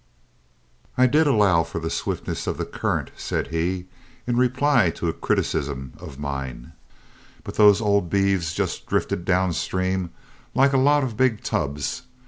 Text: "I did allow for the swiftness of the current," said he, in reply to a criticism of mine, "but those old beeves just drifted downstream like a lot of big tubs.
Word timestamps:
"I 0.97 1.05
did 1.05 1.27
allow 1.27 1.61
for 1.61 1.77
the 1.77 1.91
swiftness 1.91 2.47
of 2.47 2.57
the 2.57 2.65
current," 2.65 3.11
said 3.15 3.49
he, 3.49 3.85
in 4.25 4.35
reply 4.35 4.89
to 4.95 5.07
a 5.09 5.13
criticism 5.13 5.93
of 5.99 6.17
mine, 6.17 6.71
"but 7.43 7.53
those 7.53 7.81
old 7.81 8.09
beeves 8.09 8.55
just 8.55 8.87
drifted 8.87 9.25
downstream 9.25 10.09
like 10.55 10.73
a 10.73 10.77
lot 10.77 11.03
of 11.03 11.17
big 11.17 11.43
tubs. 11.43 12.01